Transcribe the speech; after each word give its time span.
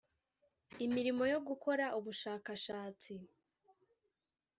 imirimo 0.85 1.23
yo 1.33 1.39
gukora 1.47 1.85
ubushakashatsi 1.97 3.13